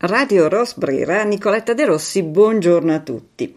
Radio 0.00 0.46
Rosbrera, 0.46 1.24
Nicoletta 1.24 1.74
De 1.74 1.84
Rossi, 1.84 2.22
buongiorno 2.22 2.94
a 2.94 3.00
tutti. 3.00 3.52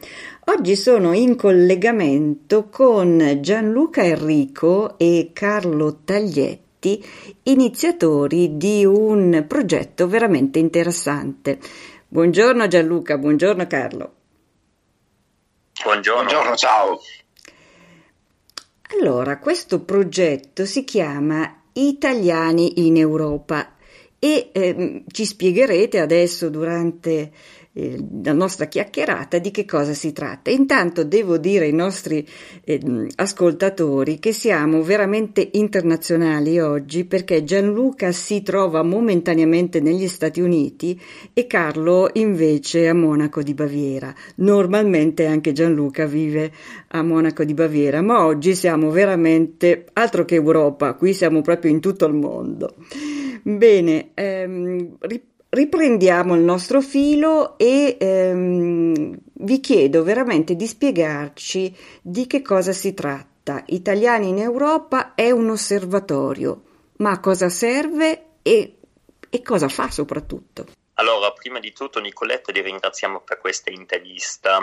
Oggi 0.45 0.75
sono 0.75 1.13
in 1.13 1.35
collegamento 1.35 2.67
con 2.67 3.37
Gianluca 3.41 4.03
Enrico 4.03 4.97
e 4.97 5.29
Carlo 5.33 5.99
Taglietti, 6.03 7.05
iniziatori 7.43 8.57
di 8.57 8.83
un 8.83 9.45
progetto 9.47 10.07
veramente 10.07 10.57
interessante. 10.57 11.59
Buongiorno 12.07 12.67
Gianluca, 12.67 13.19
buongiorno 13.19 13.67
Carlo. 13.67 14.13
Buongiorno. 15.83 16.23
buongiorno, 16.23 16.55
ciao. 16.55 16.99
Allora, 18.97 19.37
questo 19.37 19.81
progetto 19.81 20.65
si 20.65 20.83
chiama 20.85 21.65
Italiani 21.73 22.87
in 22.87 22.97
Europa 22.97 23.75
e 24.23 24.49
eh, 24.51 25.03
ci 25.07 25.25
spiegherete 25.25 25.97
adesso 25.97 26.49
durante 26.49 27.31
eh, 27.73 27.97
la 28.23 28.33
nostra 28.33 28.65
chiacchierata 28.65 29.39
di 29.39 29.49
che 29.49 29.65
cosa 29.65 29.95
si 29.95 30.13
tratta. 30.13 30.51
Intanto 30.51 31.03
devo 31.03 31.39
dire 31.39 31.65
ai 31.65 31.73
nostri 31.73 32.27
eh, 32.63 33.07
ascoltatori 33.15 34.19
che 34.19 34.31
siamo 34.31 34.83
veramente 34.83 35.49
internazionali 35.53 36.59
oggi 36.59 37.05
perché 37.05 37.43
Gianluca 37.43 38.11
si 38.11 38.43
trova 38.43 38.83
momentaneamente 38.83 39.79
negli 39.79 40.07
Stati 40.07 40.39
Uniti 40.39 41.01
e 41.33 41.47
Carlo 41.47 42.09
invece 42.13 42.87
a 42.89 42.93
Monaco 42.93 43.41
di 43.41 43.55
Baviera. 43.55 44.13
Normalmente 44.35 45.25
anche 45.25 45.51
Gianluca 45.51 46.05
vive 46.05 46.51
a 46.89 47.01
Monaco 47.01 47.43
di 47.43 47.55
Baviera, 47.55 48.01
ma 48.01 48.23
oggi 48.23 48.53
siamo 48.53 48.91
veramente 48.91 49.85
altro 49.93 50.25
che 50.25 50.35
Europa, 50.35 50.93
qui 50.93 51.11
siamo 51.13 51.41
proprio 51.41 51.71
in 51.71 51.79
tutto 51.79 52.05
il 52.05 52.13
mondo. 52.13 52.75
Bene, 53.43 54.11
ehm, 54.13 54.97
riprendiamo 55.49 56.35
il 56.35 56.41
nostro 56.41 56.81
filo 56.81 57.57
e 57.57 57.97
ehm, 57.99 59.17
vi 59.33 59.59
chiedo 59.59 60.03
veramente 60.03 60.55
di 60.55 60.67
spiegarci 60.67 61.75
di 62.01 62.27
che 62.27 62.41
cosa 62.41 62.71
si 62.71 62.93
tratta. 62.93 63.63
Italiani 63.67 64.29
in 64.29 64.37
Europa 64.37 65.15
è 65.15 65.31
un 65.31 65.49
osservatorio, 65.49 66.61
ma 66.97 67.11
a 67.11 67.19
cosa 67.19 67.49
serve 67.49 68.25
e, 68.43 68.77
e 69.29 69.41
cosa 69.41 69.67
fa 69.67 69.89
soprattutto? 69.89 70.67
Allora, 70.95 71.31
prima 71.31 71.59
di 71.59 71.73
tutto 71.73 71.99
Nicoletta 71.99 72.51
ti 72.51 72.61
ringraziamo 72.61 73.21
per 73.21 73.39
questa 73.39 73.71
intervista. 73.71 74.59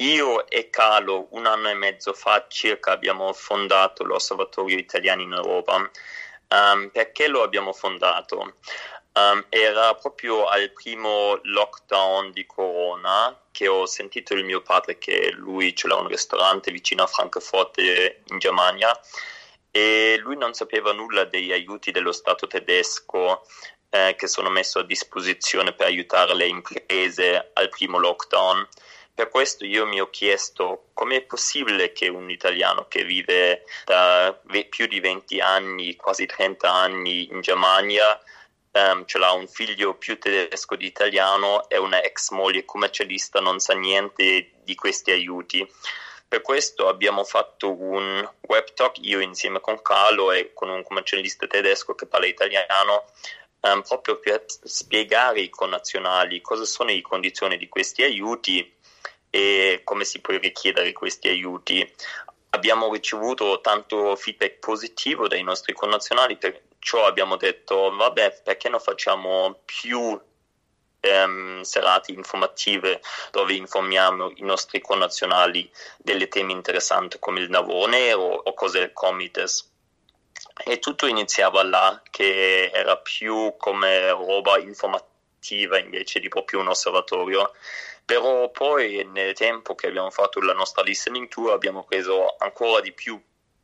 Io 0.00 0.46
e 0.46 0.68
Carlo 0.68 1.28
un 1.30 1.46
anno 1.46 1.70
e 1.70 1.74
mezzo 1.74 2.12
fa 2.12 2.44
circa 2.48 2.92
abbiamo 2.92 3.32
fondato 3.32 4.04
l'Osservatorio 4.04 4.76
Italiani 4.76 5.22
in 5.22 5.32
Europa. 5.32 5.90
Um, 6.48 6.90
perché 6.90 7.28
lo 7.28 7.42
abbiamo 7.42 7.72
fondato? 7.72 8.54
Um, 9.12 9.44
era 9.48 9.94
proprio 9.94 10.46
al 10.46 10.70
primo 10.72 11.40
lockdown 11.42 12.32
di 12.32 12.44
Corona 12.46 13.36
che 13.50 13.66
ho 13.66 13.86
sentito 13.86 14.34
il 14.34 14.44
mio 14.44 14.60
padre 14.60 14.98
che 14.98 15.30
lui 15.32 15.74
ce 15.74 15.88
l'ha 15.88 15.96
un 15.96 16.06
ristorante 16.06 16.70
vicino 16.70 17.02
a 17.02 17.06
Francoforte 17.06 18.22
in 18.26 18.38
Germania 18.38 18.98
e 19.70 20.18
lui 20.18 20.36
non 20.36 20.52
sapeva 20.52 20.92
nulla 20.92 21.24
degli 21.24 21.52
aiuti 21.52 21.90
dello 21.90 22.12
Stato 22.12 22.46
tedesco 22.46 23.42
eh, 23.88 24.14
che 24.16 24.26
sono 24.26 24.50
messi 24.50 24.78
a 24.78 24.82
disposizione 24.82 25.72
per 25.72 25.86
aiutare 25.86 26.34
le 26.34 26.46
imprese 26.46 27.50
al 27.54 27.68
primo 27.68 27.98
lockdown. 27.98 28.68
Per 29.16 29.30
questo 29.30 29.64
io 29.64 29.86
mi 29.86 29.98
ho 29.98 30.10
chiesto 30.10 30.88
come 30.92 31.16
è 31.16 31.22
possibile 31.22 31.92
che 31.92 32.08
un 32.08 32.28
italiano 32.28 32.86
che 32.86 33.02
vive 33.02 33.64
da 33.86 34.38
più 34.68 34.86
di 34.86 35.00
20 35.00 35.40
anni, 35.40 35.96
quasi 35.96 36.26
30 36.26 36.70
anni 36.70 37.26
in 37.30 37.40
Germania, 37.40 38.20
um, 38.72 39.06
ce 39.06 39.16
l'ha 39.16 39.32
un 39.32 39.48
figlio 39.48 39.94
più 39.94 40.18
tedesco 40.18 40.76
di 40.76 40.84
italiano 40.84 41.66
e 41.70 41.78
una 41.78 42.02
ex 42.02 42.28
moglie 42.28 42.66
commercialista 42.66 43.40
non 43.40 43.58
sa 43.58 43.72
niente 43.72 44.50
di 44.62 44.74
questi 44.74 45.12
aiuti. 45.12 45.66
Per 46.28 46.42
questo 46.42 46.86
abbiamo 46.86 47.24
fatto 47.24 47.72
un 47.72 48.28
web 48.42 48.74
talk 48.74 48.98
io 49.00 49.20
insieme 49.20 49.60
con 49.60 49.80
Carlo 49.80 50.30
e 50.30 50.52
con 50.52 50.68
un 50.68 50.82
commercialista 50.82 51.46
tedesco 51.46 51.94
che 51.94 52.04
parla 52.04 52.26
italiano 52.26 53.04
um, 53.60 53.80
proprio 53.80 54.18
per 54.18 54.44
spiegare 54.46 55.40
ai 55.40 55.48
connazionali 55.48 56.42
cosa 56.42 56.66
sono 56.66 56.90
le 56.90 57.00
condizioni 57.00 57.56
di 57.56 57.70
questi 57.70 58.02
aiuti 58.02 58.75
e 59.36 59.82
come 59.84 60.04
si 60.04 60.20
può 60.20 60.34
richiedere 60.38 60.92
questi 60.92 61.28
aiuti. 61.28 61.86
Abbiamo 62.50 62.90
ricevuto 62.90 63.60
tanto 63.60 64.16
feedback 64.16 64.58
positivo 64.60 65.28
dai 65.28 65.42
nostri 65.42 65.74
connazionali 65.74 66.36
per 66.36 66.62
perciò 66.86 67.04
abbiamo 67.04 67.36
detto, 67.36 67.90
vabbè, 67.96 68.42
perché 68.44 68.68
non 68.68 68.78
facciamo 68.78 69.58
più 69.64 70.18
ehm, 71.00 71.62
serate 71.62 72.12
informative 72.12 73.00
dove 73.32 73.54
informiamo 73.54 74.30
i 74.36 74.42
nostri 74.42 74.80
connazionali 74.80 75.68
delle 75.98 76.28
temi 76.28 76.52
interessanti 76.52 77.18
come 77.18 77.40
il 77.40 77.50
lavoro 77.50 77.90
nero 77.90 78.22
o 78.22 78.54
cose 78.54 78.78
del 78.78 78.92
Comites. 78.92 79.68
E 80.64 80.78
tutto 80.78 81.08
iniziava 81.08 81.64
là, 81.64 82.00
che 82.08 82.70
era 82.72 82.96
più 82.98 83.54
come 83.58 84.10
roba 84.10 84.58
informativa 84.58 85.14
invece 85.54 86.20
di 86.20 86.28
proprio 86.28 86.60
un 86.60 86.68
osservatorio. 86.68 87.52
Però 88.04 88.50
poi 88.50 89.04
nel 89.10 89.34
tempo 89.34 89.74
che 89.74 89.88
abbiamo 89.88 90.10
fatto 90.10 90.40
la 90.40 90.52
nostra 90.52 90.82
listening 90.82 91.28
tour 91.28 91.52
abbiamo 91.52 91.84
preso 91.84 92.36
ancora 92.38 92.80
di 92.80 92.92
più 92.92 93.20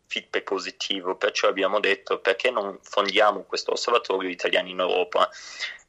feedback 0.07 0.43
positivo, 0.43 1.17
perciò 1.17 1.49
abbiamo 1.49 1.81
detto 1.81 2.19
perché 2.19 2.51
non 2.51 2.79
fondiamo 2.83 3.45
questo 3.45 3.73
osservatorio 3.73 4.29
italiano 4.29 4.69
in 4.69 4.81
Europa 4.81 5.31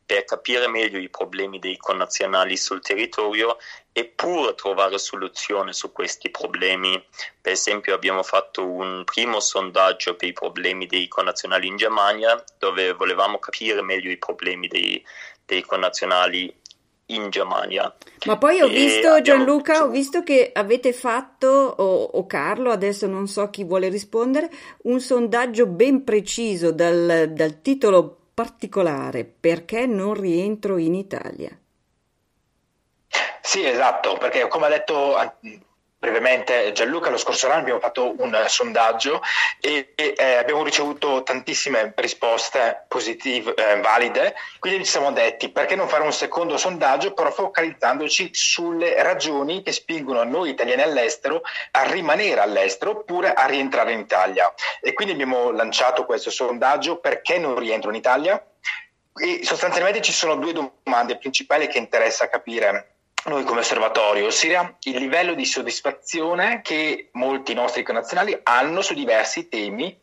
per 0.06 0.25
capire 0.25 0.68
meglio 0.68 1.00
i 1.00 1.09
problemi 1.09 1.59
dei 1.59 1.78
connazionali 1.78 2.58
sul 2.58 2.81
territorio 2.81 3.58
e 3.91 4.06
pur 4.06 4.53
trovare 4.56 4.97
soluzioni 4.97 5.74
su 5.74 5.91
questi 5.91 6.30
problemi. 6.30 7.02
Per 7.40 7.52
esempio 7.52 7.94
abbiamo 7.94 8.24
fatto 8.24 8.66
un 8.68 9.03
primo 9.06 9.40
sondaggio 9.40 10.16
per 10.16 10.30
i 10.30 10.34
problemi 10.34 10.88
dei 10.88 11.08
connazionali 11.08 11.68
in 11.68 11.78
Germania 11.78 12.44
dove 12.58 12.94
volevamo 12.94 13.40
capire 13.40 13.81
meglio 13.81 14.12
i 14.12 14.18
problemi 14.18 14.68
dei, 14.68 15.03
dei 15.46 15.62
connazionali 15.62 16.53
in 17.08 17.30
Germania. 17.30 17.94
Ma 18.25 18.38
poi 18.38 18.62
ho 18.62 18.68
visto, 18.68 19.22
Gianluca, 19.22 19.84
ho 19.84 19.90
visto 19.90 20.24
che 20.24 20.52
avete 20.53 20.94
fatto, 20.94 21.47
o, 21.47 22.03
o, 22.03 22.25
Carlo, 22.25 22.72
adesso 22.72 23.08
non 23.08 23.28
so 23.28 23.50
chi 23.50 23.64
vuole 23.64 23.90
rispondere, 23.90 24.50
un 24.84 25.00
sondaggio 25.00 25.68
ben 25.68 26.03
preciso 26.03 26.72
dal, 26.72 27.31
dal 27.34 27.62
titolo 27.62 28.22
particolare, 28.34 29.26
perché 29.26 29.86
non 29.86 30.14
rientro 30.14 30.78
in 30.78 30.96
Italia? 30.96 31.58
Sì, 33.42 33.66
esatto, 33.66 34.18
perché 34.18 34.48
come 34.48 34.66
ha 34.66 34.70
detto 34.70 35.16
brevemente 36.03 36.74
Gianluca, 36.74 37.09
lo 37.09 37.16
scorso 37.16 37.50
anno 37.50 37.62
abbiamo 37.62 37.80
fatto 37.80 38.14
un 38.22 38.44
sondaggio 38.47 39.22
e, 39.62 39.94
e 39.96 40.14
eh, 40.18 40.34
abbiamo 40.36 40.62
ricevuto 40.62 41.24
tantissime 41.24 41.94
risposte 41.96 42.84
positive, 42.90 43.53
eh, 43.53 43.80
valide, 43.80 44.36
quindi 44.59 44.84
ci 44.84 44.91
siamo 44.91 45.14
detti 45.14 45.47
perché 45.47 45.75
non 45.75 45.88
fare 45.88 46.03
un 46.03 46.12
secondo 46.12 46.58
sondaggio 46.58 47.14
però 47.14 47.31
focalizzandoci 47.31 48.31
sulle 48.34 49.02
ragioni 49.02 49.64
che 49.64 49.72
spingono 49.72 50.24
noi 50.24 50.50
italiani 50.50 50.81
all'estero 50.81 51.41
a 51.72 51.90
rimanere 51.90 52.41
all'estero 52.41 52.91
oppure 52.91 53.31
a 53.34 53.46
rientrare 53.46 53.94
in 53.94 54.00
Italia. 54.00 54.53
E 54.81 54.91
quindi 54.91 55.14
abbiamo 55.14 55.52
lanciato 55.52 56.03
questo 56.03 56.31
sondaggio 56.31 56.97
perché 56.97 57.38
non 57.38 57.58
rientro 57.58 57.91
in 57.91 57.96
Italia? 57.96 58.46
E 59.16 59.40
sostanzialmente 59.44 60.02
ci 60.02 60.12
sono 60.12 60.35
due 60.35 60.52
domande 60.52 61.18
principali 61.18 61.68
che 61.68 61.78
interessa 61.78 62.28
capire 62.28 62.93
noi 63.25 63.44
come 63.44 63.61
osservatorio, 63.61 64.28
ossia 64.28 64.78
il 64.81 64.97
livello 64.97 65.34
di 65.34 65.45
soddisfazione 65.45 66.61
che 66.61 67.09
molti 67.13 67.53
nostri 67.53 67.84
connazionali 67.84 68.38
hanno 68.44 68.81
su 68.81 68.94
diversi 68.94 69.47
temi 69.47 70.00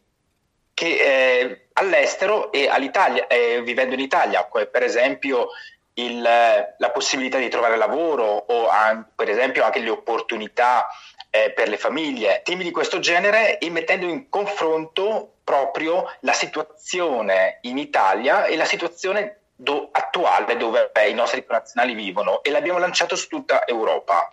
che 0.72 0.86
eh, 0.86 1.66
all'estero 1.74 2.50
e 2.50 2.68
all'Italia, 2.68 3.26
eh, 3.26 3.60
vivendo 3.62 3.94
in 3.94 4.00
Italia, 4.00 4.44
per 4.44 4.82
esempio 4.82 5.48
il, 5.94 6.22
la 6.22 6.90
possibilità 6.90 7.36
di 7.38 7.50
trovare 7.50 7.76
lavoro 7.76 8.24
o 8.24 8.68
an- 8.68 9.06
per 9.14 9.28
esempio 9.28 9.64
anche 9.64 9.80
le 9.80 9.90
opportunità 9.90 10.88
eh, 11.28 11.50
per 11.50 11.68
le 11.68 11.76
famiglie, 11.76 12.40
temi 12.44 12.64
di 12.64 12.70
questo 12.70 12.98
genere 12.98 13.58
e 13.58 13.70
mettendo 13.70 14.06
in 14.06 14.28
confronto 14.28 15.34
proprio 15.44 16.10
la 16.20 16.32
situazione 16.32 17.58
in 17.62 17.76
Italia 17.76 18.46
e 18.46 18.56
la 18.56 18.64
situazione 18.64 19.39
do, 19.60 19.88
attuale 19.92 20.56
dove 20.56 20.90
i 21.08 21.14
nostri 21.14 21.44
nazionali 21.48 21.94
vivono 21.94 22.42
e 22.42 22.50
l'abbiamo 22.50 22.78
lanciato 22.78 23.14
su 23.14 23.28
tutta 23.28 23.66
Europa. 23.66 24.32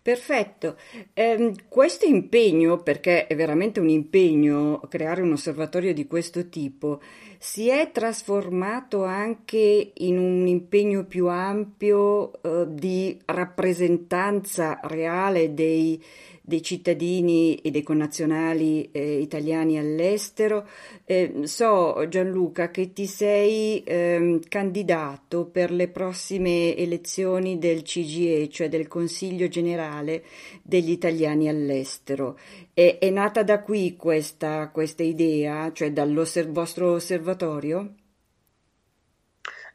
Perfetto. 0.00 0.78
Eh, 1.12 1.54
questo 1.68 2.06
impegno, 2.06 2.82
perché 2.82 3.26
è 3.26 3.34
veramente 3.34 3.80
un 3.80 3.88
impegno 3.88 4.80
creare 4.88 5.20
un 5.20 5.32
osservatorio 5.32 5.92
di 5.92 6.06
questo 6.06 6.48
tipo, 6.48 7.02
si 7.38 7.68
è 7.68 7.90
trasformato 7.92 9.04
anche 9.04 9.92
in 9.94 10.18
un 10.18 10.46
impegno 10.48 11.04
più 11.04 11.28
ampio 11.28 12.42
eh, 12.42 12.66
di 12.68 13.16
rappresentanza 13.26 14.80
reale 14.82 15.54
dei, 15.54 16.02
dei 16.40 16.62
cittadini 16.62 17.54
e 17.56 17.70
dei 17.70 17.84
connazionali 17.84 18.88
eh, 18.90 19.20
italiani 19.20 19.78
all'estero. 19.78 20.66
Eh, 21.04 21.42
so 21.44 22.06
Gianluca 22.08 22.72
che 22.72 22.92
ti 22.92 23.06
sei 23.06 23.84
ehm, 23.84 24.40
candidato 24.48 25.44
per 25.44 25.70
le 25.70 25.86
prossime 25.88 26.76
elezioni 26.76 27.58
del 27.58 27.82
CGE, 27.82 28.48
cioè 28.48 28.68
del 28.68 28.88
Consiglio 28.88 29.46
generale 29.46 30.24
degli 30.62 30.90
italiani 30.90 31.48
all'estero. 31.48 32.36
È, 32.78 32.98
è 33.00 33.10
nata 33.10 33.42
da 33.42 33.60
qui 33.60 33.96
questa, 33.96 34.70
questa 34.72 35.02
idea, 35.02 35.72
cioè 35.72 35.90
dal 35.90 36.14
vostro 36.50 36.92
osservatorio? 36.92 37.94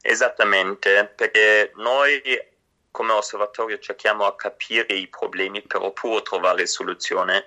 Esattamente, 0.02 1.12
perché 1.14 1.74
noi 1.76 2.22
come 2.92 3.12
osservatorio 3.12 3.78
cerchiamo 3.80 4.24
a 4.24 4.38
capire 4.38 4.94
i 4.94 5.10
problemi 5.10 5.62
per 5.64 5.82
oppure 5.82 6.22
trovare 6.22 6.66
soluzioni 6.66 7.44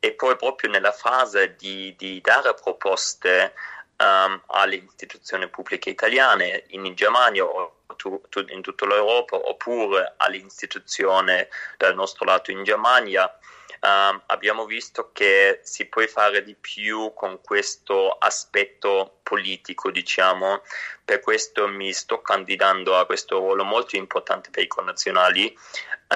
e 0.00 0.12
poi 0.14 0.34
proprio 0.34 0.70
nella 0.70 0.90
fase 0.90 1.54
di, 1.56 1.94
di 1.96 2.20
dare 2.20 2.54
proposte 2.54 3.54
um, 3.98 4.42
alle 4.46 4.74
istituzioni 4.74 5.48
pubbliche 5.48 5.90
italiane 5.90 6.64
in 6.70 6.92
Germania 6.96 7.44
o 7.44 7.82
tu, 7.94 8.20
tu, 8.28 8.44
in 8.48 8.60
tutta 8.60 8.86
l'Europa 8.86 9.36
oppure 9.36 10.14
alle 10.16 10.38
istituzioni 10.38 11.46
dal 11.76 11.94
nostro 11.94 12.24
lato 12.24 12.50
in 12.50 12.64
Germania 12.64 13.32
Um, 13.80 14.22
abbiamo 14.26 14.64
visto 14.64 15.10
che 15.12 15.60
si 15.62 15.86
può 15.86 16.04
fare 16.06 16.42
di 16.42 16.54
più 16.54 17.12
con 17.14 17.40
questo 17.42 18.10
aspetto 18.10 19.18
politico, 19.22 19.90
diciamo, 19.90 20.62
per 21.04 21.20
questo 21.20 21.68
mi 21.68 21.92
sto 21.92 22.20
candidando 22.22 22.96
a 22.96 23.06
questo 23.06 23.38
ruolo 23.38 23.64
molto 23.64 23.96
importante 23.96 24.50
per 24.50 24.62
i 24.62 24.68
connazionali 24.68 25.56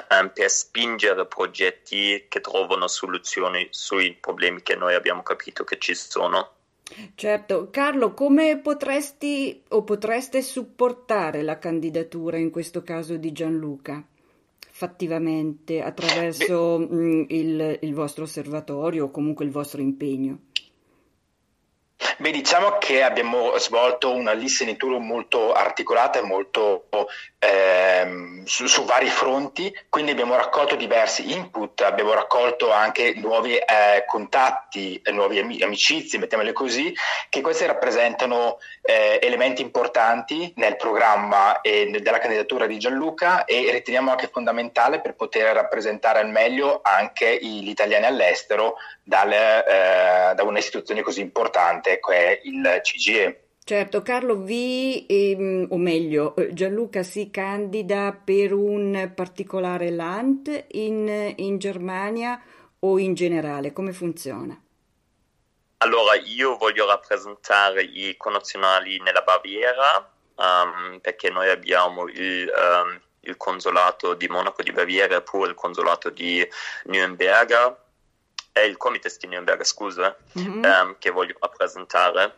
um, 0.09 0.31
per 0.33 0.49
spingere 0.49 1.25
progetti 1.25 2.25
che 2.27 2.41
trovano 2.41 2.87
soluzioni 2.87 3.67
sui 3.69 4.13
problemi 4.13 4.61
che 4.61 4.75
noi 4.75 4.95
abbiamo 4.95 5.23
capito 5.23 5.63
che 5.63 5.77
ci 5.77 5.95
sono. 5.95 6.55
Certo, 7.15 7.69
Carlo, 7.69 8.13
come 8.13 8.59
potresti 8.59 9.63
o 9.69 9.83
potreste 9.83 10.41
supportare 10.41 11.41
la 11.41 11.57
candidatura 11.57 12.37
in 12.37 12.49
questo 12.49 12.83
caso 12.83 13.15
di 13.15 13.31
Gianluca? 13.31 14.03
Fattivamente 14.81 15.79
attraverso 15.79 16.79
mh, 16.79 17.25
il, 17.29 17.77
il 17.81 17.93
vostro 17.93 18.23
osservatorio 18.23 19.05
o 19.05 19.11
comunque 19.11 19.45
il 19.45 19.51
vostro 19.51 19.79
impegno? 19.79 20.39
Beh, 22.21 22.29
diciamo 22.29 22.77
che 22.77 23.01
abbiamo 23.01 23.57
svolto 23.57 24.13
una 24.13 24.33
listening 24.33 24.77
tour 24.77 24.99
molto 24.99 25.53
articolata 25.53 26.19
e 26.19 26.21
molto 26.21 26.85
ehm, 27.39 28.45
su, 28.45 28.67
su, 28.67 28.85
vari 28.85 29.09
fronti, 29.09 29.75
quindi 29.89 30.11
abbiamo 30.11 30.35
raccolto 30.35 30.75
diversi 30.75 31.33
input, 31.33 31.81
abbiamo 31.81 32.13
raccolto 32.13 32.71
anche 32.71 33.15
nuovi 33.15 33.55
eh, 33.55 34.03
contatti, 34.05 35.01
nuove 35.11 35.39
am- 35.39 35.57
amicizie, 35.61 36.19
mettiamole 36.19 36.53
così, 36.53 36.93
che 37.27 37.41
questi 37.41 37.65
rappresentano 37.65 38.59
eh, 38.83 39.17
elementi 39.19 39.63
importanti 39.63 40.53
nel 40.57 40.75
programma 40.75 41.61
e 41.61 41.89
della 41.89 42.19
candidatura 42.19 42.67
di 42.67 42.77
Gianluca 42.77 43.45
e 43.45 43.71
riteniamo 43.71 44.11
anche 44.11 44.29
fondamentale 44.31 45.01
per 45.01 45.15
poter 45.15 45.55
rappresentare 45.55 46.19
al 46.19 46.29
meglio 46.29 46.81
anche 46.83 47.39
gli 47.41 47.69
italiani 47.69 48.05
all'estero 48.05 48.75
dal, 49.01 49.31
eh, 49.31 50.33
da 50.35 50.43
un'istituzione 50.43 51.01
così 51.01 51.21
importante 51.21 51.99
è 52.11 52.41
il 52.43 52.79
CGE. 52.81 53.43
Certo, 53.63 54.01
Carlo 54.01 54.35
vi, 54.37 55.05
ehm, 55.07 55.67
o 55.69 55.77
meglio, 55.77 56.35
eh, 56.35 56.53
Gianluca 56.53 57.03
si 57.03 57.29
candida 57.29 58.11
per 58.11 58.53
un 58.53 59.11
particolare 59.15 59.91
land 59.91 60.65
in, 60.71 61.33
in 61.37 61.57
Germania 61.57 62.41
o 62.79 62.97
in 62.97 63.13
generale? 63.13 63.71
Come 63.71 63.93
funziona? 63.93 64.59
Allora, 65.77 66.15
io 66.15 66.57
voglio 66.57 66.85
rappresentare 66.85 67.83
i 67.83 68.15
connazionali 68.17 68.99
nella 69.01 69.21
Baviera 69.21 70.11
um, 70.35 70.99
perché 70.99 71.29
noi 71.29 71.49
abbiamo 71.49 72.07
il, 72.07 72.51
um, 72.53 72.99
il, 73.21 73.37
consolato 73.37 74.13
di 74.13 74.27
Monaco 74.27 74.63
di 74.63 74.71
Baviera 74.71 75.15
e 75.15 75.21
pure 75.21 75.49
il 75.49 75.55
consolato 75.55 76.09
di 76.09 76.47
Nürnberg, 76.85 77.75
è 78.51 78.59
il 78.61 78.77
Comites 78.77 79.17
di 79.19 79.27
Nürnberg, 79.27 79.63
scusa, 79.63 80.15
mm-hmm. 80.37 80.63
um, 80.63 80.95
che 80.99 81.09
voglio 81.09 81.35
rappresentare. 81.39 82.33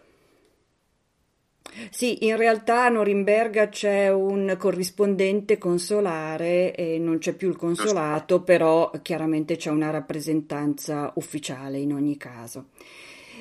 Sì, 1.90 2.26
in 2.26 2.38
realtà 2.38 2.86
a 2.86 2.90
Norimberga 2.90 3.70
c'è 3.70 4.12
un 4.12 4.56
corrispondente 4.60 5.58
consolare 5.58 6.76
e 6.76 7.00
non 7.00 7.18
c'è 7.18 7.34
più 7.34 7.50
il 7.50 7.56
consolato, 7.56 8.42
però 8.42 8.92
chiaramente 9.02 9.56
c'è 9.56 9.70
una 9.70 9.90
rappresentanza 9.90 11.12
ufficiale 11.16 11.80
in 11.80 11.94
ogni 11.94 12.18
caso. 12.18 12.68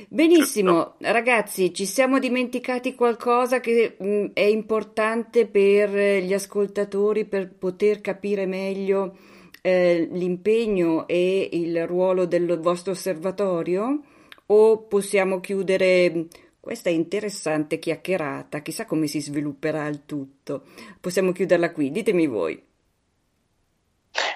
Benissimo, 0.09 0.95
ragazzi, 1.01 1.75
ci 1.75 1.85
siamo 1.85 2.19
dimenticati 2.19 2.95
qualcosa 2.95 3.61
che 3.61 3.97
mh, 3.99 4.07
mm, 4.07 4.27
è 4.33 4.43
importante 4.43 5.47
per 5.47 5.91
gli 6.23 6.33
ascoltatori 6.33 7.25
per 7.25 7.53
poter 7.53 8.01
capire 8.01 8.47
meglio 8.47 9.17
eh, 9.63 10.09
l'impegno 10.11 11.07
e 11.09 11.49
il 11.53 11.87
ruolo 11.87 12.27
del 12.27 12.59
vostro 12.59 12.93
osservatorio? 12.93 14.03
O 14.47 14.83
possiamo 14.83 15.41
chiudere 15.41 16.27
questa 16.61 16.91
interessante 16.91 17.79
chiacchierata, 17.79 18.61
chissà 18.61 18.85
come 18.85 19.07
si 19.07 19.21
svilupperà 19.21 19.87
il 19.87 20.05
tutto. 20.05 20.65
Possiamo 21.01 21.33
chiuderla 21.33 21.73
qui, 21.73 21.91
ditemi 21.91 22.27
voi. 22.27 22.63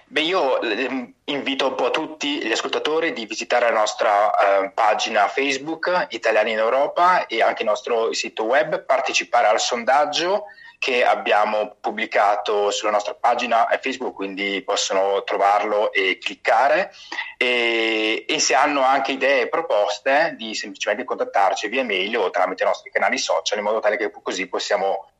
Beh, 0.08 0.20
io 0.20 0.60
ehm, 0.60 1.12
invito 1.24 1.68
un 1.68 1.74
po' 1.74 1.90
tutti 1.90 2.38
gli 2.44 2.52
ascoltatori 2.52 3.12
di 3.12 3.26
visitare 3.26 3.66
la 3.66 3.78
nostra 3.78 4.30
eh, 4.30 4.70
pagina 4.70 5.26
Facebook 5.26 6.06
Italiani 6.10 6.52
in 6.52 6.58
Europa 6.58 7.26
e 7.26 7.42
anche 7.42 7.62
il 7.62 7.68
nostro 7.68 8.12
sito 8.12 8.44
web, 8.44 8.84
partecipare 8.84 9.48
al 9.48 9.60
sondaggio 9.60 10.44
che 10.78 11.04
abbiamo 11.04 11.76
pubblicato 11.80 12.70
sulla 12.70 12.90
nostra 12.90 13.14
pagina 13.14 13.66
Facebook, 13.80 14.14
quindi 14.14 14.62
possono 14.62 15.22
trovarlo 15.24 15.92
e 15.92 16.18
cliccare. 16.18 16.92
E, 17.36 18.24
e 18.28 18.38
se 18.38 18.54
hanno 18.54 18.82
anche 18.82 19.12
idee 19.12 19.42
e 19.42 19.48
proposte, 19.48 20.34
di 20.36 20.54
semplicemente 20.54 21.04
contattarci 21.04 21.68
via 21.68 21.84
mail 21.84 22.16
o 22.18 22.30
tramite 22.30 22.62
i 22.62 22.66
nostri 22.66 22.90
canali 22.90 23.18
social, 23.18 23.58
in 23.58 23.64
modo 23.64 23.80
tale 23.80 23.96
che 23.96 24.10
così 24.22 24.48
possiamo 24.48 25.10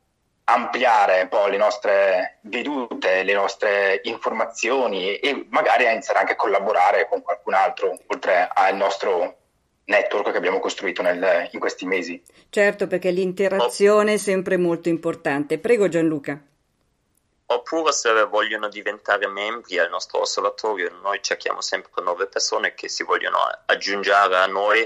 ampliare 0.49 1.21
un 1.21 1.27
po' 1.27 1.47
le 1.47 1.57
nostre 1.57 2.39
vedute, 2.43 3.23
le 3.23 3.33
nostre 3.33 3.99
informazioni 4.03 5.15
e 5.15 5.45
magari 5.49 5.83
iniziare 5.85 6.19
anche 6.19 6.33
a 6.33 6.37
collaborare 6.37 7.07
con 7.09 7.21
qualcun 7.21 7.53
altro, 7.53 7.97
oltre 8.07 8.49
al 8.53 8.75
nostro 8.75 9.46
network 9.87 10.31
che 10.31 10.37
abbiamo 10.37 10.59
costruito 10.59 11.01
nel, 11.01 11.49
in 11.51 11.59
questi 11.59 11.85
mesi. 11.85 12.21
Certo, 12.49 12.87
perché 12.87 13.11
l'interazione 13.11 14.13
è 14.13 14.17
sempre 14.17 14.57
molto 14.57 14.89
importante. 14.89 15.59
Prego 15.59 15.87
Gianluca. 15.87 16.41
Oppure 17.49 17.93
se 17.93 18.11
vogliono 18.25 18.67
diventare 18.67 19.25
membri 19.27 19.79
al 19.79 19.89
nostro 19.89 20.19
osservatorio, 20.19 20.91
noi 21.01 21.19
cerchiamo 21.21 21.61
sempre 21.61 22.03
nuove 22.03 22.27
persone 22.27 22.73
che 22.73 22.89
si 22.89 23.03
vogliono 23.03 23.37
aggiungere 23.65 24.35
a 24.35 24.47
noi 24.47 24.85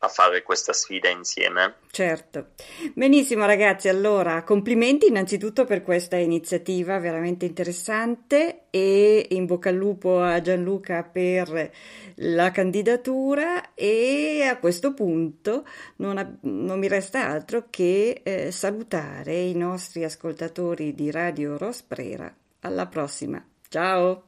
a 0.00 0.08
fare 0.08 0.42
questa 0.42 0.72
sfida 0.72 1.08
insieme. 1.08 1.76
Certo. 1.90 2.48
Benissimo 2.94 3.46
ragazzi, 3.46 3.88
allora 3.88 4.42
complimenti 4.42 5.06
innanzitutto 5.06 5.64
per 5.64 5.82
questa 5.82 6.16
iniziativa 6.16 6.98
veramente 6.98 7.46
interessante 7.46 8.64
e 8.70 9.26
in 9.30 9.46
bocca 9.46 9.70
al 9.70 9.76
lupo 9.76 10.20
a 10.20 10.40
Gianluca 10.40 11.02
per 11.02 11.70
la 12.16 12.50
candidatura 12.50 13.74
e 13.74 14.42
a 14.42 14.58
questo 14.58 14.92
punto 14.94 15.66
non, 15.96 16.18
ha, 16.18 16.36
non 16.42 16.78
mi 16.78 16.88
resta 16.88 17.26
altro 17.26 17.66
che 17.70 18.20
eh, 18.22 18.50
salutare 18.50 19.34
i 19.34 19.54
nostri 19.54 20.04
ascoltatori 20.04 20.94
di 20.94 21.10
Radio 21.10 21.56
Rosprera. 21.56 22.32
Alla 22.60 22.86
prossima. 22.86 23.44
Ciao. 23.68 24.22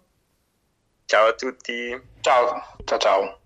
Ciao 1.05 1.27
a 1.27 1.33
tutti. 1.33 2.01
Ciao, 2.21 2.77
ciao 2.85 2.99
ciao. 2.99 3.38